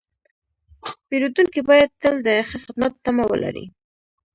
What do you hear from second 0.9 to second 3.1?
پیرودونکی باید تل د ښه خدمت